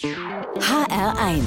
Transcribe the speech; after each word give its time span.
HR1 0.00 1.42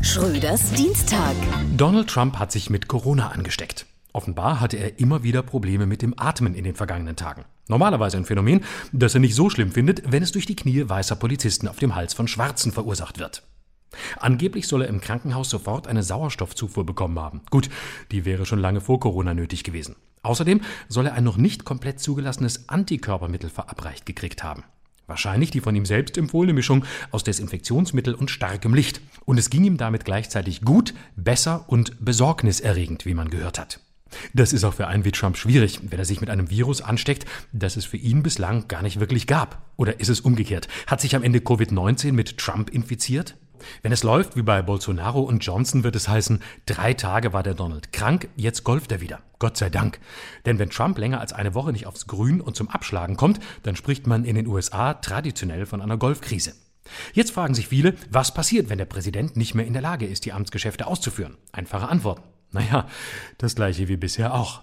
Schröders 0.00 0.72
Dienstag. 0.72 1.34
Donald 1.76 2.08
Trump 2.08 2.38
hat 2.38 2.50
sich 2.50 2.70
mit 2.70 2.88
Corona 2.88 3.28
angesteckt. 3.28 3.84
Offenbar 4.14 4.60
hatte 4.60 4.78
er 4.78 4.98
immer 4.98 5.22
wieder 5.22 5.42
Probleme 5.42 5.84
mit 5.84 6.00
dem 6.00 6.14
Atmen 6.16 6.54
in 6.54 6.64
den 6.64 6.76
vergangenen 6.76 7.16
Tagen. 7.16 7.44
Normalerweise 7.66 8.16
ein 8.16 8.24
Phänomen, 8.24 8.64
das 8.92 9.12
er 9.12 9.20
nicht 9.20 9.34
so 9.34 9.50
schlimm 9.50 9.70
findet, 9.70 10.10
wenn 10.10 10.22
es 10.22 10.32
durch 10.32 10.46
die 10.46 10.56
Knie 10.56 10.88
weißer 10.88 11.16
Polizisten 11.16 11.68
auf 11.68 11.78
dem 11.78 11.94
Hals 11.94 12.14
von 12.14 12.26
Schwarzen 12.26 12.72
verursacht 12.72 13.18
wird. 13.18 13.42
Angeblich 14.18 14.66
soll 14.66 14.80
er 14.80 14.88
im 14.88 15.02
Krankenhaus 15.02 15.50
sofort 15.50 15.88
eine 15.88 16.02
Sauerstoffzufuhr 16.02 16.86
bekommen 16.86 17.18
haben. 17.18 17.42
Gut, 17.50 17.68
die 18.12 18.24
wäre 18.24 18.46
schon 18.46 18.60
lange 18.60 18.80
vor 18.80 18.98
Corona 18.98 19.34
nötig 19.34 19.62
gewesen. 19.62 19.94
Außerdem 20.22 20.62
soll 20.88 21.04
er 21.04 21.12
ein 21.12 21.24
noch 21.24 21.36
nicht 21.36 21.66
komplett 21.66 22.00
zugelassenes 22.00 22.70
Antikörpermittel 22.70 23.50
verabreicht 23.50 24.06
gekriegt 24.06 24.42
haben. 24.42 24.64
Wahrscheinlich 25.08 25.50
die 25.50 25.60
von 25.60 25.74
ihm 25.74 25.86
selbst 25.86 26.18
empfohlene 26.18 26.52
Mischung 26.52 26.84
aus 27.10 27.24
Desinfektionsmittel 27.24 28.14
und 28.14 28.30
starkem 28.30 28.74
Licht. 28.74 29.00
Und 29.24 29.38
es 29.38 29.50
ging 29.50 29.64
ihm 29.64 29.78
damit 29.78 30.04
gleichzeitig 30.04 30.60
gut, 30.60 30.94
besser 31.16 31.64
und 31.66 32.04
besorgniserregend, 32.04 33.06
wie 33.06 33.14
man 33.14 33.30
gehört 33.30 33.58
hat. 33.58 33.80
Das 34.34 34.52
ist 34.52 34.64
auch 34.64 34.74
für 34.74 34.86
einen 34.86 35.04
wie 35.04 35.12
Trump 35.12 35.36
schwierig, 35.36 35.80
wenn 35.82 35.98
er 35.98 36.04
sich 36.04 36.20
mit 36.20 36.30
einem 36.30 36.50
Virus 36.50 36.80
ansteckt, 36.80 37.26
das 37.52 37.76
es 37.76 37.86
für 37.86 37.96
ihn 37.96 38.22
bislang 38.22 38.68
gar 38.68 38.82
nicht 38.82 39.00
wirklich 39.00 39.26
gab. 39.26 39.62
Oder 39.76 39.98
ist 39.98 40.08
es 40.08 40.20
umgekehrt? 40.20 40.68
Hat 40.86 41.00
sich 41.00 41.16
am 41.16 41.22
Ende 41.22 41.40
Covid-19 41.40 42.12
mit 42.12 42.38
Trump 42.38 42.70
infiziert? 42.70 43.36
Wenn 43.82 43.92
es 43.92 44.02
läuft 44.02 44.36
wie 44.36 44.42
bei 44.42 44.62
Bolsonaro 44.62 45.20
und 45.20 45.44
Johnson, 45.44 45.84
wird 45.84 45.96
es 45.96 46.08
heißen, 46.08 46.42
drei 46.66 46.94
Tage 46.94 47.32
war 47.32 47.42
der 47.42 47.54
Donald 47.54 47.92
krank, 47.92 48.28
jetzt 48.36 48.64
golft 48.64 48.92
er 48.92 49.00
wieder. 49.00 49.20
Gott 49.38 49.56
sei 49.56 49.70
Dank. 49.70 50.00
Denn 50.46 50.58
wenn 50.58 50.70
Trump 50.70 50.98
länger 50.98 51.20
als 51.20 51.32
eine 51.32 51.54
Woche 51.54 51.72
nicht 51.72 51.86
aufs 51.86 52.06
Grün 52.06 52.40
und 52.40 52.56
zum 52.56 52.68
Abschlagen 52.68 53.16
kommt, 53.16 53.40
dann 53.62 53.76
spricht 53.76 54.06
man 54.06 54.24
in 54.24 54.34
den 54.34 54.46
USA 54.46 54.94
traditionell 54.94 55.66
von 55.66 55.80
einer 55.80 55.96
Golfkrise. 55.96 56.54
Jetzt 57.12 57.32
fragen 57.32 57.54
sich 57.54 57.68
viele, 57.68 57.94
was 58.10 58.32
passiert, 58.32 58.68
wenn 58.68 58.78
der 58.78 58.84
Präsident 58.84 59.36
nicht 59.36 59.54
mehr 59.54 59.66
in 59.66 59.72
der 59.74 59.82
Lage 59.82 60.06
ist, 60.06 60.24
die 60.24 60.32
Amtsgeschäfte 60.32 60.86
auszuführen? 60.86 61.36
Einfache 61.52 61.88
Antworten. 61.88 62.22
Naja, 62.50 62.86
das 63.36 63.54
gleiche 63.54 63.88
wie 63.88 63.96
bisher 63.96 64.34
auch. 64.34 64.62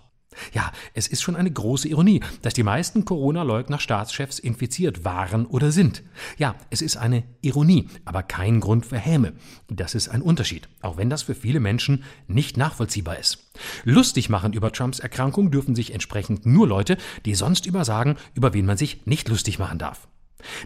Ja, 0.54 0.72
es 0.94 1.08
ist 1.08 1.22
schon 1.22 1.36
eine 1.36 1.52
große 1.52 1.88
Ironie, 1.88 2.22
dass 2.42 2.54
die 2.54 2.64
meisten 2.64 3.06
Corona-Leugner 3.06 3.80
Staatschefs 3.80 4.40
infiziert 4.40 5.06
waren 5.06 5.46
oder 5.46 5.72
sind. 5.72 6.04
Ja, 6.38 6.56
es 6.70 6.82
ist 6.82 6.98
eine 6.98 7.24
Ironie, 7.42 7.88
aber 8.06 8.24
kein 8.24 8.60
Grund 8.60 8.86
für 8.86 8.98
Häme. 8.98 9.34
Das 9.68 9.96
ist 9.96 10.10
ein 10.10 10.22
Unterschied, 10.22 10.68
auch 10.82 10.98
wenn 10.98 11.10
das 11.10 11.24
für 11.24 11.36
viele 11.36 11.60
Menschen 11.60 12.04
nicht 12.28 12.58
nachvollziehbar 12.58 13.18
ist. 13.20 13.52
Lustig 13.84 14.30
machen 14.30 14.54
über 14.54 14.72
Trumps 14.72 15.00
Erkrankung 15.00 15.52
dürfen 15.52 15.76
sich 15.76 15.94
entsprechend 15.94 16.46
nur 16.46 16.68
Leute, 16.68 16.98
die 17.26 17.36
sonst 17.36 17.66
übersagen, 17.66 18.16
über 18.34 18.54
wen 18.54 18.66
man 18.66 18.78
sich 18.78 19.06
nicht 19.06 19.30
lustig 19.30 19.60
machen 19.60 19.80
darf. 19.80 20.08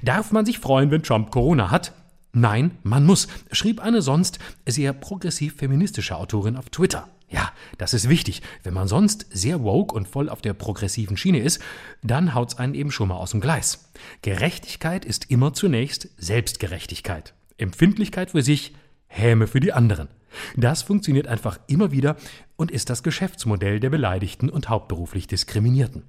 Darf 0.02 0.32
man 0.32 0.46
sich 0.46 0.60
freuen, 0.60 0.92
wenn 0.92 1.04
Trump 1.04 1.32
Corona 1.32 1.72
hat? 1.72 1.94
Nein, 2.32 2.78
man 2.84 3.06
muss, 3.06 3.28
schrieb 3.52 3.80
eine 3.80 4.02
sonst 4.02 4.40
sehr 4.68 4.94
progressiv 4.94 5.56
feministische 5.56 6.16
Autorin 6.16 6.58
auf 6.58 6.70
Twitter. 6.70 7.08
Ja, 7.30 7.52
das 7.78 7.94
ist 7.94 8.10
wichtig. 8.10 8.42
Wenn 8.64 8.74
man 8.74 8.88
sonst 8.88 9.28
sehr 9.32 9.64
woke 9.64 9.94
und 9.94 10.08
voll 10.08 10.30
auf 10.30 10.42
der 10.42 10.54
progressiven 10.54 11.16
Schiene 11.16 11.40
ist, 11.40 11.62
dann 12.02 12.34
haut's 12.34 12.58
einen 12.58 12.74
eben 12.74 12.92
schon 12.92 13.10
mal 13.10 13.18
aus 13.18 13.32
dem 13.32 13.42
Gleis. 13.42 13.92
Gerechtigkeit 14.24 15.06
ist 15.06 15.30
immer 15.30 15.54
zunächst 15.54 16.10
Selbstgerechtigkeit. 16.18 17.34
Empfindlichkeit 17.58 18.32
für 18.32 18.42
sich, 18.42 18.74
Häme 19.08 19.48
für 19.48 19.60
die 19.60 19.74
anderen. 19.74 20.08
Das 20.56 20.84
funktioniert 20.84 21.28
einfach 21.28 21.60
immer 21.68 21.92
wieder 21.92 22.16
und 22.56 22.72
ist 22.72 22.90
das 22.90 23.04
Geschäftsmodell 23.04 23.80
der 23.80 23.90
Beleidigten 23.90 24.50
und 24.50 24.70
hauptberuflich 24.70 25.28
Diskriminierten. 25.28 26.04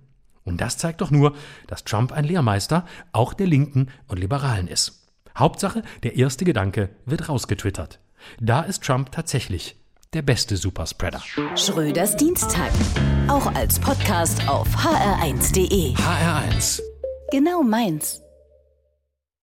Und 0.44 0.60
das 0.60 0.78
zeigt 0.78 1.00
doch 1.00 1.10
nur, 1.10 1.34
dass 1.66 1.84
Trump 1.84 2.12
ein 2.12 2.24
Lehrmeister 2.24 2.86
auch 3.12 3.34
der 3.34 3.46
Linken 3.46 3.88
und 4.06 4.18
Liberalen 4.18 4.68
ist. 4.68 5.08
Hauptsache, 5.36 5.82
der 6.02 6.16
erste 6.16 6.44
Gedanke 6.44 6.90
wird 7.06 7.28
rausgetwittert. 7.28 8.00
Da 8.38 8.62
ist 8.62 8.82
Trump 8.82 9.12
tatsächlich 9.12 9.79
der 10.14 10.22
beste 10.22 10.56
Superspreader. 10.56 11.22
Schröders 11.56 12.16
Dienstag. 12.16 12.70
Auch 13.28 13.46
als 13.54 13.78
Podcast 13.78 14.46
auf 14.48 14.66
hr1.de. 14.74 15.94
HR1. 15.94 16.80
Genau 17.30 17.62
meins. 17.62 18.20